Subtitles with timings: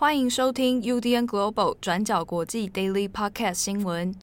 [0.00, 4.14] 欢迎收听 UDN Global 转角国际 Daily Podcast 新闻。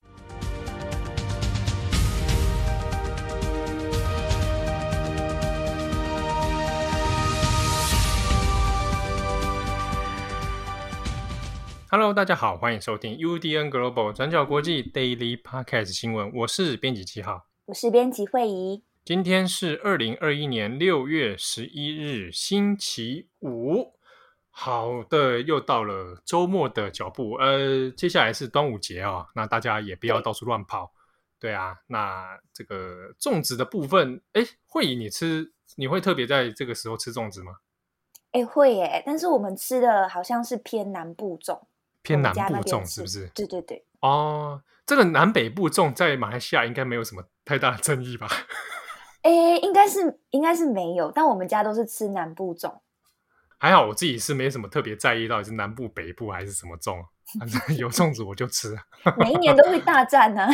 [11.91, 16.31] Hello，大家好，欢迎收听 UDN Global 转角国际 Daily Podcast 新闻。
[16.35, 18.81] 我是编辑七号，我是编辑惠仪。
[19.03, 23.94] 今天是二零二一年六月十一日，星期五。
[24.57, 27.33] 好的，又到了周末的脚步。
[27.33, 30.93] 呃，接下来是端午节啊、哦，那大家也不要到处乱跑。
[31.37, 37.57] 对，啊，那这个粽子的部分，哎，惠仪，你吃你会特别在这个时候吃粽子吗？
[38.31, 41.59] 哎，会耶，但是我们吃的好像是偏南部粽，
[42.01, 43.27] 偏南部粽是不是？
[43.35, 43.85] 对对对。
[43.99, 48.29] 哦，这个南北部粽在马来西亚应该没有什么太大的争议吧？
[49.21, 52.79] 哎，应该是应该是没有，但我们家都是吃南部粽。
[53.57, 57.03] 还好我自己是没什么特别在意到底是南部北部还是什么粽，
[57.39, 58.77] 反正有粽子我就吃。
[59.17, 60.49] 每一年都会大战呢、啊。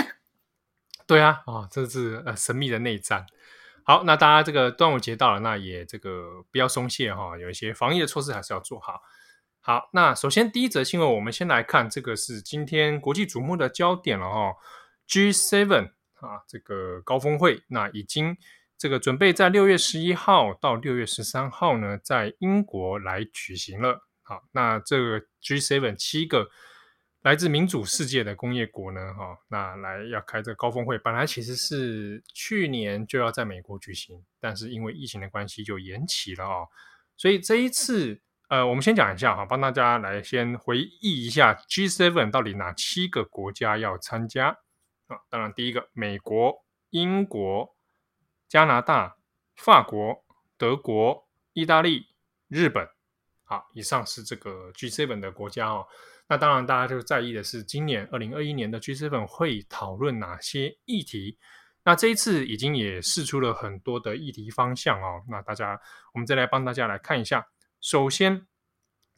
[1.08, 3.26] 对啊，啊、哦，这是呃神秘的内战。
[3.84, 9.02] 好，那大家这个端午节到了，那也这个不要松懈哈、哦，有一些防疫的措施还是要做好。
[9.60, 14.56] 好，那首先第一则新闻，我们先来看这个是今天国际瞩目的焦点了哈、哦
[15.10, 18.38] ，G7 啊这个高峰会，那已经。
[18.82, 24.08] 这个准备在六月十一号到六月十三号呢，在英国来举行了。
[24.24, 26.50] 好，那这个 G7 七个
[27.22, 36.68] 来自民主世界的工业国呢，哈，那来要开这个高峰会，本来其实是去年就要在美国举行，但是因为疫情的关系就延期了哦。
[37.16, 44.58] 所以这一次，呃，我们先讲一下哈，帮大家来先回忆一下 G7 到底哪七个国家要参加
[45.06, 45.18] 啊？
[45.30, 47.76] 当然，第一个美国、英国。
[48.52, 49.16] 加拿大、
[49.56, 50.26] 法国、
[50.58, 52.08] 德国、意大利、
[52.50, 52.86] 日本，
[53.46, 55.88] 好，以上是这个 G7 的国家哦。
[56.28, 61.38] 那当然，大家就在意的是今年二零二一年的 G7 会讨论哪些议题。
[61.86, 65.24] 那这一次已经也试出了很多的议题方向哦。
[65.30, 65.80] 那大家，
[66.14, 67.48] 我们再来帮大家来看一下。
[67.80, 68.46] 首先，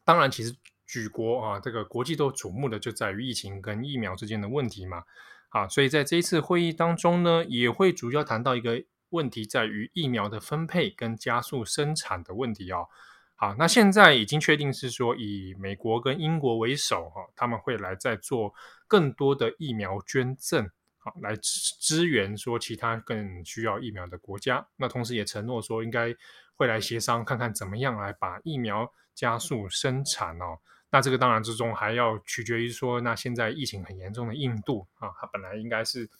[0.04, 0.54] 当然，其实
[0.86, 5.02] 举国啊，这个国际都瞩目的就在于疫情跟疫苗之间的问题嘛。
[5.48, 8.84] 啊，所以在这一次会议当中呢，也会主要谈到一个。
[9.14, 12.88] 问题在于疫苗的分配跟加速生产的问题哦。
[13.36, 18.52] 好，那现在已经确定是说以美国跟英国为首哈，他们会来再做
[18.88, 24.66] 更多的疫苗捐赠，好，来支支援说其他更需要疫苗的国家。
[24.76, 26.14] 那同时也承诺说应该
[26.56, 30.58] 会来协商，看看怎么样来把疫苗加速生产哦。
[30.90, 36.10] 那这个当然之中还要取决于说，那现在疫情很严重的印度啊，它本来应该是。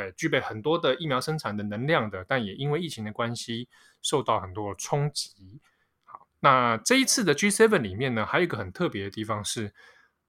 [0.00, 3.68] 呃，具备很多的疫苗生产的能量的，但也因为疫情的关系
[4.00, 5.60] 受到很多冲击。
[6.04, 9.74] 好，那这一次的 G7 里面呢，还有一个很特别的地方是，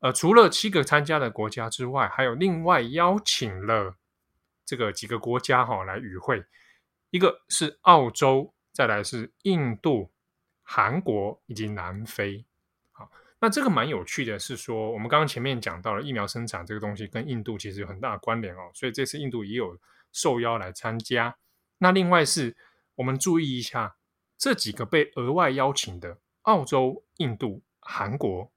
[0.01, 3.95] 呃，除了七个参加的国家之外，还有另外邀请了
[4.65, 6.43] 这个几个国家哈、哦、来与会，
[7.09, 10.11] 一个是澳洲，再来是印度、
[10.63, 12.45] 韩国以及南非。
[13.44, 19.75] 那这个蛮有趣的是说，我们刚刚前面讲到了疫苗生产这个东西跟印度其实有很大的关联哦，所以这次印度也有
[20.12, 21.35] 受邀来参加。
[21.80, 22.56] 那另外是
[22.94, 23.96] 我们注意一下
[24.38, 28.51] 这几个被额外邀请的澳洲、印度、韩国，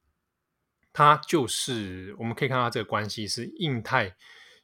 [0.93, 4.15] 它就是我们可以看到这个关系是印太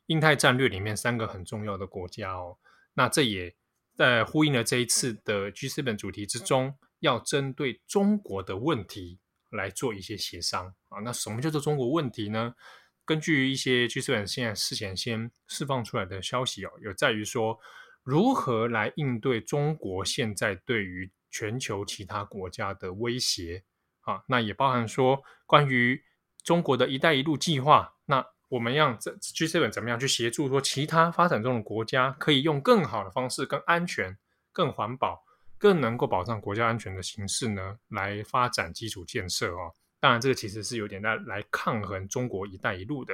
[0.09, 2.59] 印太战略里面三个很重要的国家哦。
[2.93, 3.55] 那这也
[3.95, 9.19] 在呼应了这一次的 G7 主题之中，要针对中国的问题。
[9.51, 12.55] 来做一些协商啊，那什么叫做中国问题呢？
[13.05, 17.59] 根据一些 G7 现在事前先释放出来的消息哦，有在于说
[18.03, 23.65] 如何来应对中国现在对于全球其他国家的威胁
[24.03, 26.03] 啊，那也包含说关于
[26.45, 34.17] 中国的一带一路计划，那我们让这 G7 怎么样去协助说其他发展中的国家可以用更好的方式、更安全、
[34.53, 35.25] 更环保。
[35.61, 39.71] 更能够保障国家安全的形式呢，来发展基础建设哦。
[40.01, 43.13] 当然，这个其实是有点来来抗衡中国“一带一路”的。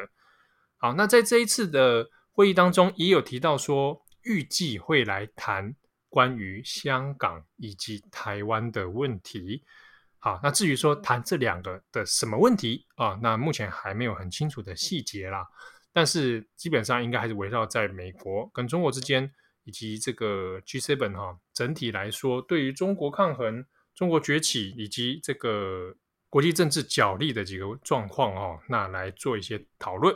[0.77, 5.75] 好，那在这一次的会议当中，也有提到说，预计会来谈
[6.09, 9.65] 关于香港以及台湾的问题。
[10.21, 15.45] 好，那至于说谈这两个的什么问题啊，那目前还没有很清楚的细节啦。
[15.93, 19.29] 但是基本上应该还是围绕在美国跟中国之间。
[19.69, 23.65] 以及这个 G7 哈，整体来说，对于中国抗衡、
[23.95, 25.97] 中国崛起以及这个
[26.29, 30.15] 国际政治角力的几个状况哦，那来做一些讨论。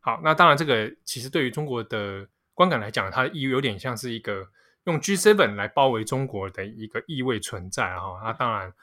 [0.00, 4.46] 好，那当然，这个其实对于中国的观感来讲，它的意义有点像是一个
[4.84, 8.20] 用 G7 来包围中国的一个意味存在哈。
[8.22, 8.74] 那当然，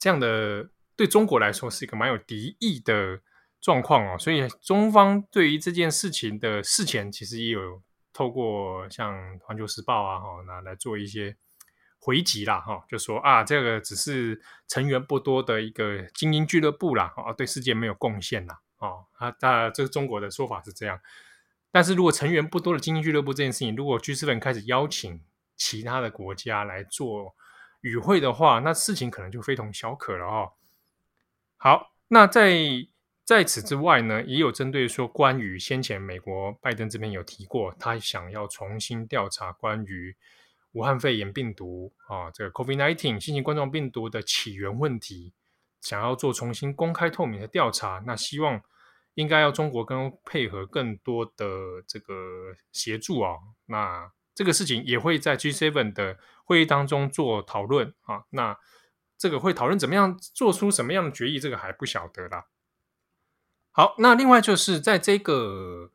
[0.00, 3.20] 这样的对中国来说是一个蛮有敌意的
[3.60, 7.80] 状况哦，所以中方对于这件事情的事前，其实也有
[8.14, 9.12] 透过像
[9.42, 11.36] 《环球时报》啊，哈，那来做一些
[11.98, 21.00] 回击啦，哈，就说啊，这个只是成员不多的一个精英俱乐部啦，啊，对世界没有贡献啦，哦，啊，那这个中国的说法是这样。
[21.72, 25.20] 但是如果成员不多的精英俱乐部这件事情，如果 G7 开始邀请
[25.56, 27.34] 其他的国家来做
[27.80, 30.52] 与会的话，那事情可能就非同小可了哦。
[31.56, 32.86] 好，那在
[33.24, 40.14] 在此之外呢，也有针对说，关于先前美国拜登这边有提过，他想要重新调查关于
[40.72, 45.32] 武汉肺炎病毒啊，这个 COVID-19 新型冠状病毒的起源问题，
[45.80, 48.02] 想要做重新公开透明的调查。
[48.04, 48.60] 那希望
[49.14, 53.38] 应该要中国跟配合更多的这个协助啊。
[53.64, 58.24] 那这个事情也会在 G7 的会议当中做讨论啊。
[58.28, 58.58] 那
[59.16, 62.44] 这个会讨论怎么样做出什么样的决议，这个还不晓得啦。
[63.76, 65.90] 好，那另外就是在这个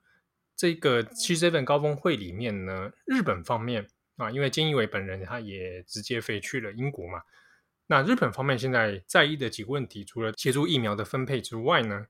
[0.53, 3.87] 这个 G7 高峰会里面呢，日本方面
[4.17, 7.21] 啊，因为菅义伟本人他也直接飞去了英国嘛。
[7.87, 12.07] 那日本方面现在在意的几个问题，除了协助疫苗的分配之外呢，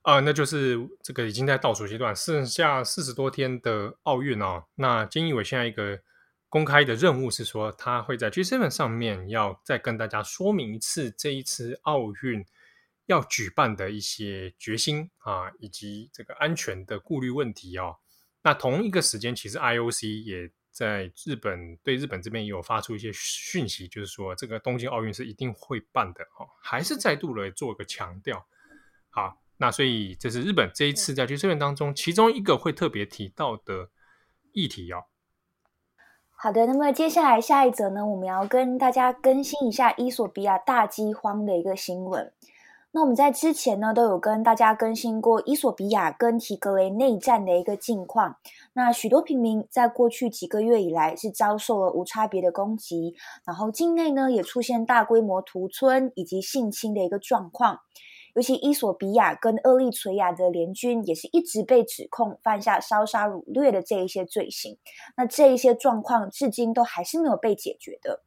[0.00, 4.64] 啊，那就是这个已经在倒数阶段，剩下四十多天的奥运哦。
[4.76, 6.00] 那菅义伟现在一个
[6.48, 12.46] 公开的任务是说，他会在 G7 上面要再跟大家说明一次这一次奥运。
[13.10, 17.96] 要举办的一些决心啊，以及这个安全的顾虑问题哦。
[18.42, 28.46] 那同一个时间，其实 IOC 也在日本对日本这边也有发出一些讯息，就是说这个东京奥运是一定会办的哦，还是再度来做一个强调。
[29.10, 33.90] 好，那所以这是日本这一次在 G7 当中其中一个会特别提到的
[34.52, 35.06] 议题哦。
[36.30, 42.32] 好的，那么接下来下一则呢，我们要跟大家更新一下伊索比亚大饥荒的一个新闻。
[42.92, 48.36] 那我们在之前呢，都有跟大家更新过伊索比亚跟提格雷内战的一个近况。
[48.72, 53.14] 那许多平民在过去几个月以来是遭受了无差别的攻击，
[53.44, 57.78] 然后境内呢也出现大规模屠村以及性侵的一个状况。
[58.34, 64.78] 尤其伊索比亚跟厄立垂亚的联军也是一直被指控犯下烧杀掳掠的这一些罪行。
[65.16, 68.22] 那这一些状况至今都还是没有被解决的。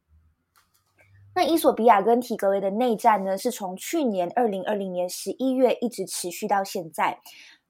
[1.34, 7.18] 那伊索比亚跟提格雷的内战呢，是从去年二零二零年十一月一直持续到现在。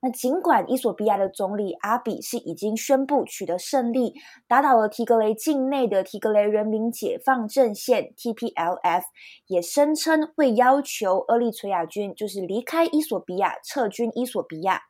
[0.01, 4.13] 那尽管伊索比亚的总理阿比是已经宣布取得胜利，
[4.47, 9.03] 打倒了提格雷境内的提格雷人民解放阵线 （TPLF），
[9.47, 14.83] 也声称会要求厄立垂亚军就是离开伊索比亚，撤军伊索比亚。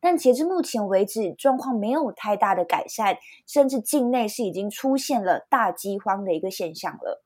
[0.00, 3.18] 但截至目前为止，状况没有太大的改善，
[3.48, 7.24] 甚至境内是已经出现了大饥荒的一个现象了。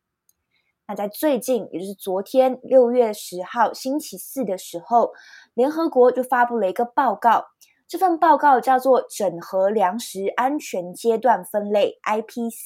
[0.87, 5.13] 那在最近，也就是昨天六月十号星期四的时候，
[5.55, 7.47] 联合国就发布了一个报告。
[7.89, 12.65] 这份报告叫做《整合粮食安全阶段分类 （IPC）》。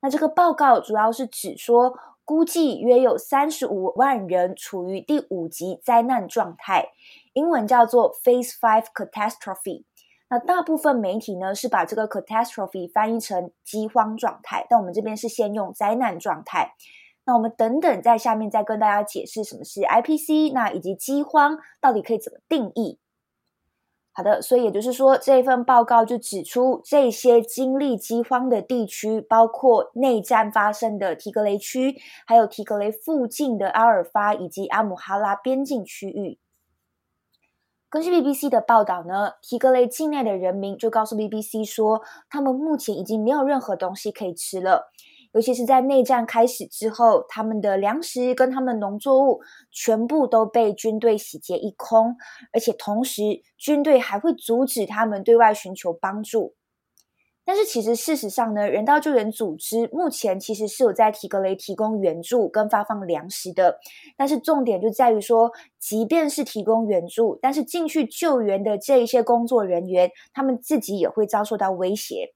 [0.00, 1.94] 那这个报告主要是指说，
[2.24, 6.88] 估计约有三十五万人处于第五级灾难状态，
[7.34, 9.84] 英文叫做 Phase Five Catastrophe。
[10.28, 16.74] 那大部分媒体呢是把这个 catastrophe 翻译成饥荒状态，但我们这边是先用灾难状态。
[17.24, 22.98] 那我们等等在下面再跟大家解释什么是 IPC，那以及饥荒到底可以怎么定义。
[24.14, 36.38] 好的，所以也就是说，这份报告就指出，这些经历饥荒的地区，包括内战发生的提格雷区，还有提格雷附近的阿尔法以及阿姆哈拉边境区域。
[37.88, 44.90] 根据 BBC 的报道呢，提格雷境内的人民就告诉 BBC 说，他们目前已经没有任何东西可以吃了。
[45.32, 52.16] 尤其是在内战开始之后，他们的粮食跟他们的农作物全部都被军队洗劫一空，
[52.52, 53.22] 而且同时
[53.56, 56.54] 军队还会阻止他们对外寻求帮助。
[57.44, 63.80] 但是其实事实上呢，人道救援组织目前其实是有在提格雷提供援助跟发放粮食的，
[64.16, 72.32] 但是重点就在于说，即便是提供援助，但是进去救援的这一些工作人员，他们自己也会遭受到威胁。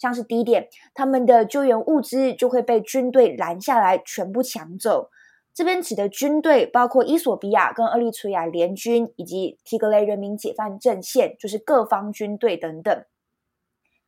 [0.00, 5.10] 像是第一点，他们的救援物资就会被军队拦下来，全部抢走。
[5.52, 13.04] 这边指的军队包括伊索比亚跟厄立垂亚联军，以及提格雷人民解放阵线，就是各方军队等等。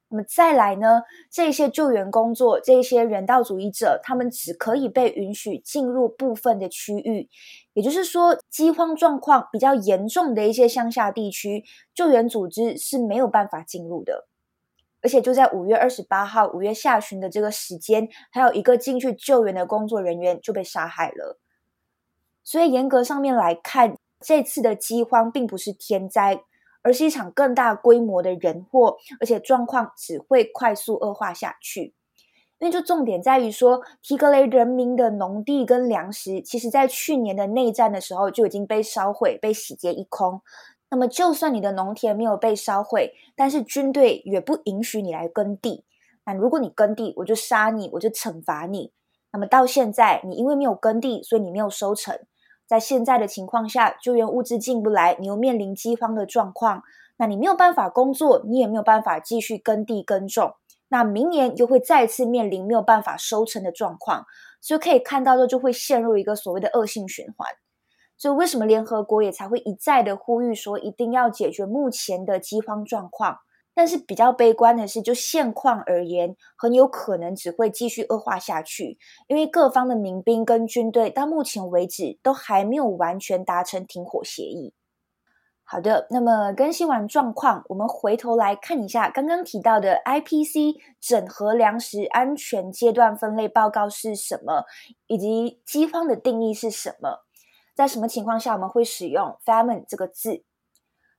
[0.08, 7.28] 那么再来呢，这些救援工作，这些人道主义者，他们只可以被允许进入部分的区域，
[7.72, 14.28] 也就是说，饥荒状况比较严重的一些乡下地区，救援组织是没有办法进入的。
[15.02, 21.38] 而且就在五月二十八号，五月下旬的这个时间，还有一个进去救援的工作人员就被杀害了。
[22.44, 26.42] 所以严格上面来看，这次的饥荒并不是天灾，
[26.82, 31.94] 而是一场更大规模的人祸，而且状况只会快速恶化下去。
[32.58, 40.40] 因为就重点在于说，提格雷人民的农地跟粮食，其实在去年的内战的时候就已经被烧毁、被洗劫一空。
[40.92, 45.86] 那么，就算你的农田没有被烧毁，但是军队也不允许你来耕地。
[46.26, 48.92] 那如果你耕地，我就杀你，我就惩罚你。
[49.32, 52.18] 那么到现在，你因为没有耕地，所以你没有收成。
[52.66, 56.82] 在现在的情况下，救援物资进不来，你又面临饥荒的状况，
[57.16, 60.56] 那你没有办法工作，你也没有办法继续耕地耕种。
[60.88, 64.26] 那明年又会再次面临没有办法收成的状况，
[64.60, 67.48] 所以可以看到，这就会陷入一个所谓的恶性循环。
[68.22, 73.38] 所以为什么联合国也才会一再的呼吁说，一定要解决目前的饥荒状况？
[73.74, 84.72] 但是比较悲观的是，就现况而言，很有可能只会继续恶化下去，因为各方的民兵跟军队到目前为止都还没有完全达成停火协议。
[85.64, 94.62] 好的，那么更新完状况，我们回头来看一下刚刚提到的 IPC 整合粮食安全阶段分类报告是什么，
[95.08, 97.24] 以及饥荒的定义是什么，
[97.74, 100.44] 在什么情况下我们会使用 famine 这个字？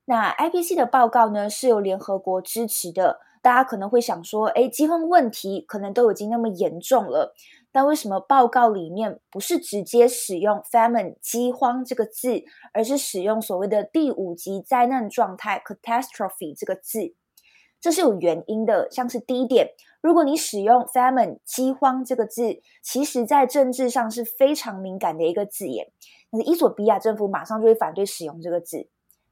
[0.06, 3.20] 那 IPC 的报告呢，是由联合国支持的。
[3.42, 7.34] 大家可能会想说，诶，饥荒问题可能都已经那么严重了。
[7.74, 12.44] 但为什么报告里面不是直接使用 famine 饥荒这个字，
[12.74, 17.16] 而是使用所谓的第五级灾难状态 catastrophe 这个字？
[17.82, 18.88] 这是有原因的。
[18.90, 25.92] 像是第一点，如果你使用 famine 饥荒这个字，其实在政治上是非常敏感的一个字眼。
[26.34, 28.90] 那伊索比亚政府马上就会反对使用这个字，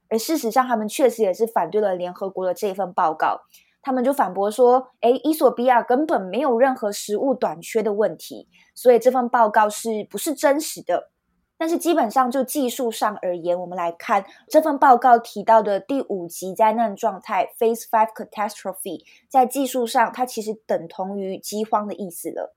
[0.07, 3.41] 而事实上，他们确实也是反对了联合国的这份报告。
[3.81, 11.09] 他们就反驳说：“诶，伊索比亚根本没有任何食物短缺的问题，所以这份报告是不是真实的？
[11.57, 22.55] 但是基本上就技术上而言，我们来看这份报告提到的第五级灾难状态 （Phase Five Catastrophe），在技术上它其实等同于饥荒的意思了。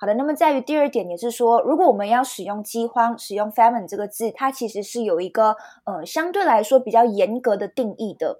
[0.00, 8.38] 好的，那么在于第二点，也是说，如果我们要使用饥荒、使用 famine 这个字，它其实是有一个呃相对来说比较严格的定义的。”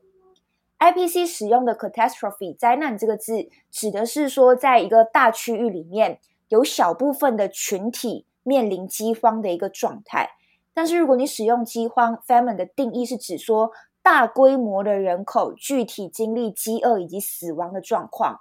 [0.79, 10.31] IPC 使用的 catastrophe 灾难这个字，指的是说，在一个大区域里面，有小部分的群体面临饥荒的一个状态。
[10.73, 18.39] 但是，如果你使用饥荒 famine 的定义，是指说大规模的人口具体经历饥饿以及死亡的状况。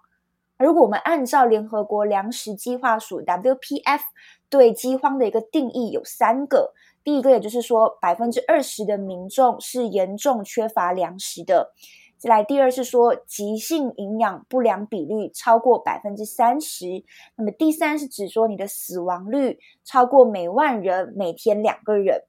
[0.57, 4.01] 如果我们按照联合国粮食计划署 WPF
[4.49, 6.73] 对饥荒的一个定义，有三个。
[7.03, 11.73] 第一个，也就是说，百分之二十的民众是严重缺乏粮食的。
[12.17, 17.03] 再来，第二是说急性营养不良比率超过百分之三十。
[17.35, 22.23] 那么第三是指说你的死亡率超过每万人每天两个人。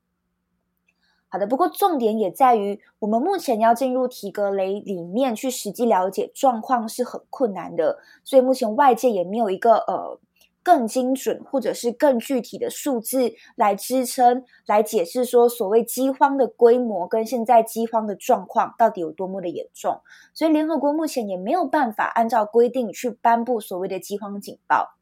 [1.28, 10.18] 好的，不过重点也在于，我们目前要进入提格雷里面去实际了解状况是很困难的，所以目前外界也没有一个呃。
[10.61, 20.02] 更精准或者是更具体的数字来支撑、来解释说所谓饥荒的规模跟现在饥荒的状况到底有多么的严重，
[20.35, 24.99] 所以联合国目前也没有办法按照规定去颁布所谓的饥荒警报。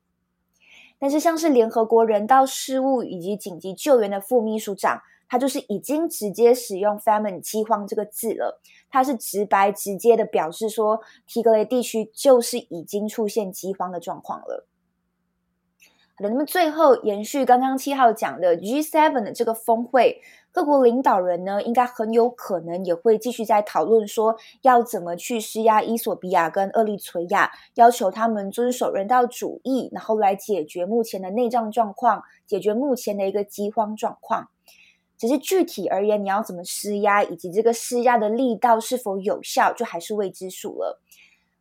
[1.00, 14.66] 但是像是联合国人道事务以及紧急救援的副秘书长，他就是已经直接使用 famine 饥荒这个字了，他是直白直接的表示说，提格雷地区就是已经出现饥荒的状况了。
[16.18, 34.48] 好的，那么最后延续刚刚七号讲的 G7 的这个峰会，各国领导人呢，应该很有可能也会继续在讨论说，要怎么去施压伊索比亚跟厄立垂亚，要求他们遵守人道主义，然后来解决目前的内战状况，解决目前的一个饥荒状况。
[35.16, 41.00] 只是具体而言，你要怎么施压，以及这个施压的力道是否有效，就还是未知数了。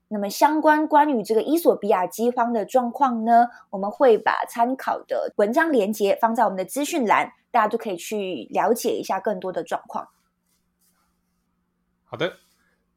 [0.07, 10.09] 那么，相关关于这个伊索比亚饥荒的状况呢，我们会把参考的文章连接放在我们的资讯栏，大家都可以去了解一下更多的状况。
[12.03, 12.37] 好的，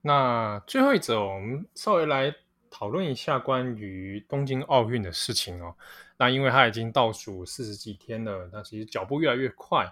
[0.02, 2.34] 那最后一则，我们稍微来
[2.70, 5.74] 讨论一下关于东京奥运的事情哦。
[6.18, 9.90] 那因为它已经倒数四十几天了，那其实脚步越来越快。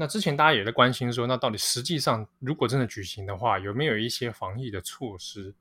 [0.00, 5.54] 那之前大家也在关心说，那到底实际上如果真的举行的话，有没有一些防疫的措施？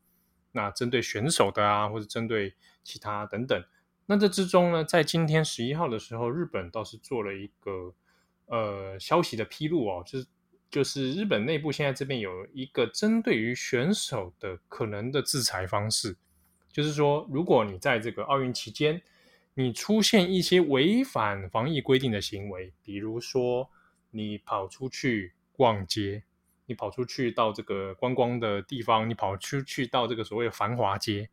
[0.53, 3.61] 那针对选手的啊，或者针对其他等等，
[4.05, 7.93] 那这之中呢，在今天十一号的时候，日本倒是做了一个
[8.45, 10.25] 呃消息的披露哦，就是
[10.71, 16.15] 就是日本内部现在这边有一个针对于选手的可能的制裁方式，
[16.71, 19.01] 就是说，如果你在这个奥运期间，
[19.53, 23.69] 你出现一些违反防疫规定的行为，比如说
[24.11, 26.23] 你跑出去逛街，
[26.65, 31.29] 你跑出去到这个观光的地方，你跑出去到这个所谓繁华街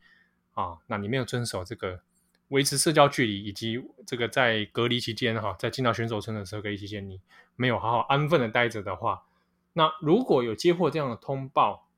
[0.54, 2.00] 啊，那你没有遵守这个
[2.48, 7.20] 维持社交距离，以及这个在隔离期间哈，在进到选手村的时候隔离期间，你
[7.56, 9.24] 没有好好安分的待着的话，
[9.72, 11.88] 那如果有接获这样的通报，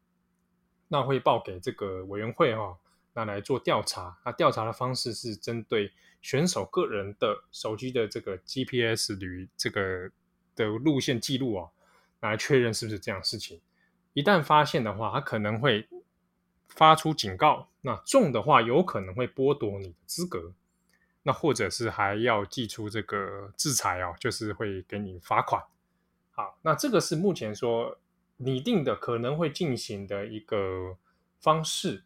[0.89, 2.79] 那会报给这个委员会哈，
[3.13, 4.19] 那来做调查。
[4.25, 5.93] 那调查的方式是针对
[6.23, 10.11] 选手个人的手机的这个 GPS 旅这个
[10.59, 11.71] 的路线记录啊，
[12.21, 13.61] 来确认是不是这样的事情。
[14.13, 15.89] 一旦发现的话，他可能会
[16.67, 17.69] 发出警告。
[17.81, 20.53] 那重的话，有可能会剥夺你的资格。
[21.23, 25.63] 那或者是还要寄出这个制裁哦，就是会给你罚款。
[26.33, 27.99] 好，那这个是目前说
[28.39, 30.97] 拟定的可能会进行的一个
[31.39, 32.03] 方式。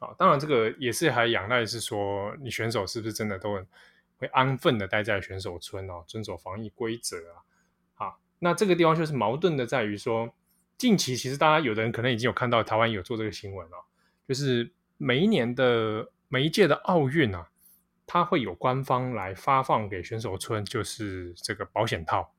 [0.00, 3.54] 啊，当然这个也是还仰赖是说你选手是不是真的都
[4.18, 7.40] 会安分的待在选手村哦，遵守防疫规则啊。
[8.34, 10.32] 好，那这个地方就是矛盾的在于说，
[10.76, 13.84] 近期其实大家有的人可能已经有看到台湾有做这个新闻了，
[14.28, 17.48] 就是每一年的每一届的奥运啊，
[18.06, 22.32] 它会有官方来发放给选手村，就是这个保险套。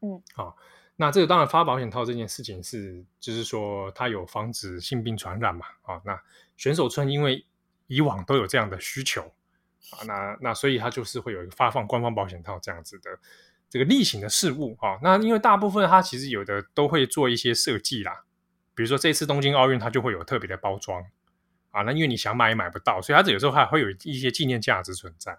[0.00, 0.56] 嗯，好。
[0.96, 6.16] 那这个当然发保险套这件事情是，就是说它有防止性病传染嘛，啊，那
[6.56, 7.44] 选手村因为
[7.88, 9.22] 以往都有这样的需求
[9.90, 13.18] 啊，那那所以它就是会有一个发放官方保险套这样子的
[13.68, 18.24] 这个例行的事务啊，那因为大部分它其实有的都会做一些设计啦，
[18.74, 21.04] 比如说这次东京奥运它就会有特别的包装
[21.70, 25.38] 啊，那因为你想买也买不到，所以它这有时候还会有一些纪念价值存在。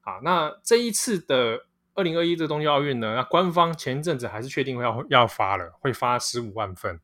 [0.00, 1.66] 好，那这一次的。
[1.94, 6.98] 二零二一这东京奥运呢，那官方前一阵子还是确定要要发了，会发十五万份。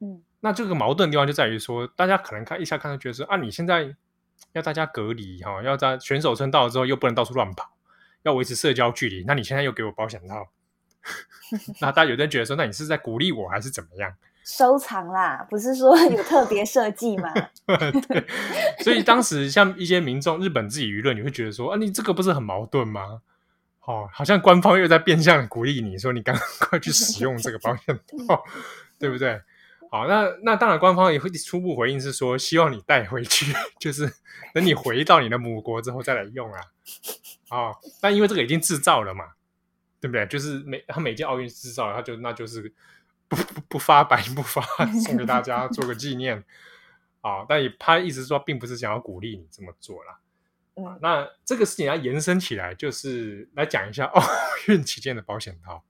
[0.00, 3.94] 嗯，那这个矛盾的地方就在于说，大家可能看一下看到觉得说啊，你现在
[4.50, 7.75] 要大家隔离哈，要在选手村到了之后又不能到处乱跑，
[8.26, 10.48] 要维持社交距离，那你现在又给我保险套，
[11.80, 14.12] 那大家有的人觉得说，那你是在鼓励我还是怎么样？
[14.44, 17.32] 收藏啦，不是说 有特别设计吗？
[17.66, 18.26] 对，
[18.82, 23.22] 所以当时像一些民众，日本自己舆论，你会觉得说啊，你这个不是很矛盾吗？
[23.82, 28.42] 哦，好像官方又在变相鼓励你说，你赶快去使用这个保险 套，
[28.98, 29.40] 对不对？
[29.88, 34.12] 好，那那当然，官方也会初步回应是说，希望你带回去，就是
[34.52, 36.60] 等你回到你的母国之后再来用啊。
[37.50, 39.34] 哦，但因为这个已经制造了嘛，
[40.00, 40.26] 对不对？
[40.26, 42.72] 就是每他每届奥运制造了，他就那就是
[43.28, 44.62] 不不不发白不发，
[45.04, 46.38] 送给大家做个纪念
[47.20, 47.46] 啊、哦。
[47.48, 50.18] 但也他意思说，并不是想要鼓励你这么做啦。
[50.74, 54.22] 嗯，那这个事情要延伸起来，就是来讲一下奥
[54.68, 55.84] 运期间的保险套。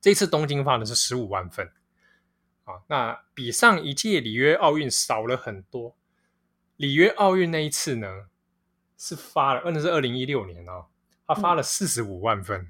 [0.00, 1.70] 这次东京发的是十五万份，
[2.64, 5.94] 啊，那比上一届里约奥运少了很多。
[6.76, 8.29] 里约奥运那一次呢，
[9.00, 10.84] 是发了，那是二零一六年哦，
[11.26, 12.68] 他发了四十五万份。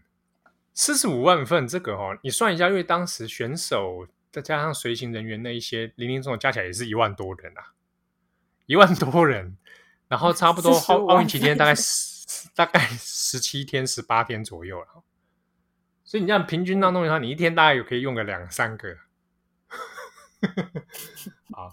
[0.73, 7.75] 四十五万份，这个哦，你算一下，因为当时选手再加上随行人员那一些零零总总加起来也是一万多人啊，
[8.66, 9.57] 一万多人。
[10.07, 15.05] 然后差不多奥奥运期间大概十大概十七天十八天左右了，
[16.05, 18.97] 所以你这样平均当中的话，你一天大概有可以用个两三个。
[21.55, 21.71] 啊，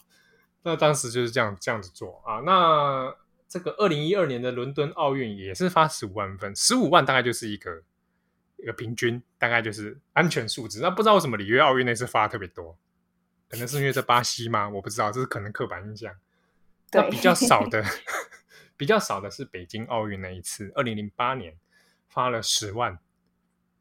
[0.61, 2.41] 那当时就是这样这样子做啊。
[2.45, 3.15] 那
[3.49, 7.81] 这个二零一二年的伦敦奥运也是发十五万份，十五万大概就是一个
[8.57, 10.81] 一个平均，大概就是安全数值。
[10.81, 12.77] 那不知道为什么里约奥运那次发特别多，
[13.47, 14.67] 可能是因为在巴西吗？
[14.67, 16.13] 我不知道，这是可能刻板印象。
[16.91, 17.81] 那比较少的，
[18.75, 21.55] 比较少的是北京奥运那一次，二零零八年
[22.09, 22.99] 发了十万，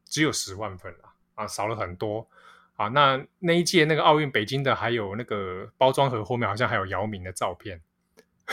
[0.05, 2.29] 只有十万份了啊，少了很多
[2.77, 2.87] 啊。
[2.89, 7.81] 那那一届那个奥运北京的，还有那个包装盒后面好像还有姚明的照片。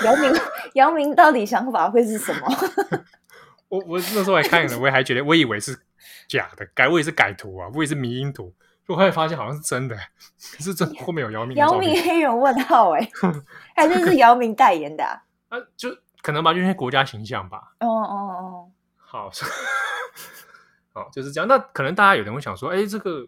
[0.04, 0.34] 姚明，
[0.74, 2.48] 姚明到底想法会是什么？
[3.70, 5.80] 我我那时候还看了，我也还觉得，我以为是
[6.28, 8.54] 假的，改我也是改图啊，我也是迷因图。
[8.88, 11.56] 就后来发现好像是真的，可是这 后面有姚明。
[11.58, 13.10] 姚明黑人问号哎，
[13.76, 15.22] 还是是姚明代言的啊？
[15.50, 15.90] 啊，就
[16.22, 17.74] 可能吧，就因为国家形象吧。
[17.80, 19.32] 哦哦哦，好，
[20.94, 21.48] 好，就是这样。
[21.48, 23.26] 那可能大家有人会想说，哎，这个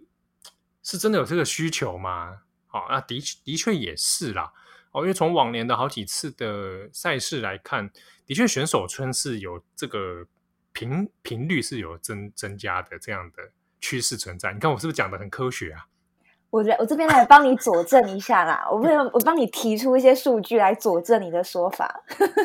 [0.83, 2.39] 是真的有这个需求吗？
[2.67, 4.51] 好，那的确的确也是啦。
[4.95, 7.89] 哦，因为从往年的好几次的赛事来看，
[8.25, 10.25] 的确选手村是有这个
[10.71, 13.51] 频频率是有增增加的这样的。
[13.81, 15.85] 趋势存在，你看我是不是讲的很科学啊？
[16.49, 18.65] 我来，我这边来帮你佐证一下啦。
[18.71, 22.03] 我为 我帮你提出一些数据来佐证你的说法。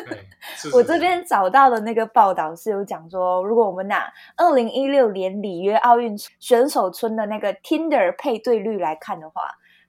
[0.71, 9.41] 我这边找到的那个报道是有讲说，如果我们拿二零一六年里约奥运选手村的那个 Tinder 配对率来看的话，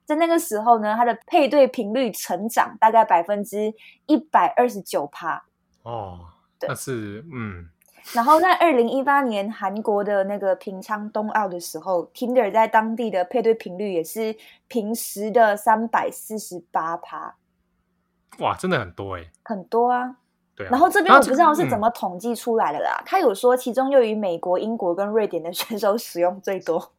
[0.05, 3.73] 在那个时候呢，它的配对频率成长大概百分之
[4.05, 5.43] 一百二十九趴。
[5.83, 6.19] 哦。
[6.59, 7.69] 对，那是嗯。
[8.13, 14.35] 然后在二零一八年韩国的那个平昌冬奥的时候，Tinder 在当地的配对频率也是
[14.67, 17.35] 平时的三百四十八趴。
[18.39, 20.17] 哇，真的很多哎、欸，很多啊。
[20.53, 20.69] 对啊。
[20.69, 23.01] 然后这边我不知道是怎么统计出来的啦。
[23.05, 26.91] 他、嗯、有说，其中又以美国、英国跟瑞典的选手使用最多。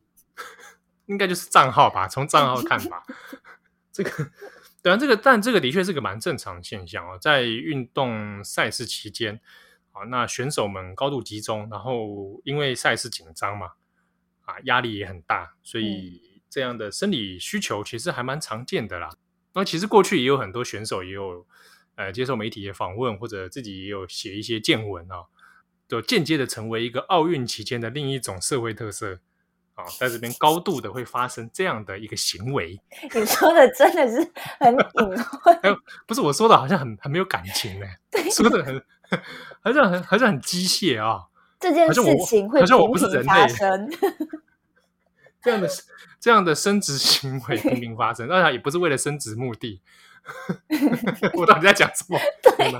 [1.06, 3.02] 应该就是账号吧，从账号看吧。
[3.92, 4.10] 这个，
[4.82, 9.40] 对啊，这个，但这个的确是个蛮正常的现象哦，在运动赛事期间。
[9.92, 13.74] 啊，那选手们高度集中，然后因为赛事紧张嘛，
[14.44, 19.10] 啊，压力也很大，所以这样的生理需求其实还蛮常见的啦。
[19.52, 21.46] 那其实过去也有很多选手也有
[21.94, 25.26] 呃接受媒体的访问，或者自己也有写一些见闻啊，
[25.86, 29.20] 就间接的成为一个奥运期间的另一种社会特色
[29.74, 32.80] 啊，在这边高度的会发生这样的一个行为。
[33.14, 37.98] 你说的真的是很隐晦，不是我说的，好像很很没有感情哎，
[38.30, 38.82] 说的很。
[39.60, 41.26] 好像很好像很机械啊、哦！
[41.60, 42.68] 这件事情会频
[43.10, 43.88] 频发生，
[45.40, 45.68] 这样的
[46.18, 49.80] 这样的生殖行为频频发生，当然也不是为了生殖目的。
[51.34, 52.18] 我到底在讲什么？
[52.42, 52.78] 对、啊、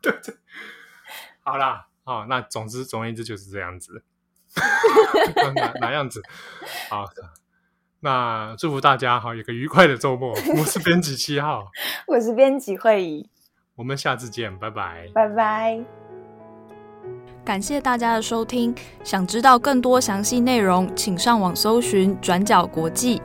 [0.00, 0.34] 对对，
[1.40, 4.04] 好啦，好，那总之总而言之就是这样子。
[5.54, 6.22] 哪哪样子？
[6.90, 7.06] 好，
[8.00, 10.30] 那祝福大家好，有个愉快的周末。
[10.30, 11.70] 我是编辑七号，
[12.08, 13.28] 我是编辑会议。
[13.76, 15.80] 我们下次见，拜拜，拜拜。
[17.44, 23.20] 感谢大家的收听，想知道更多详细内容，请上网搜寻转角国际。